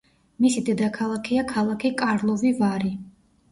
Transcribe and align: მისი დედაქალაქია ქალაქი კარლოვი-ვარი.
მისი 0.45 0.63
დედაქალაქია 0.69 1.45
ქალაქი 1.53 1.93
კარლოვი-ვარი. 2.01 2.93